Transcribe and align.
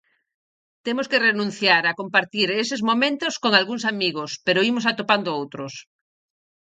Temos 0.85 1.09
que 1.11 1.21
renunciar 1.29 1.83
a 1.87 1.97
compartir 2.01 2.47
eses 2.63 2.81
momentos 2.89 3.33
con 3.43 3.51
algúns 3.59 3.83
amigos, 3.93 4.31
pero 4.45 4.65
imos 4.71 4.85
atopando 4.91 5.29
outros. 5.41 5.73